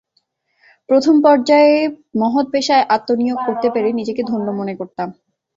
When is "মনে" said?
4.51-4.73